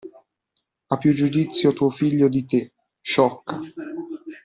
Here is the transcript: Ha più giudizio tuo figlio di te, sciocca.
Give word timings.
Ha 0.89 0.97
più 0.97 1.13
giudizio 1.13 1.73
tuo 1.73 1.91
figlio 1.91 2.27
di 2.27 2.43
te, 2.47 2.73
sciocca. 3.01 3.59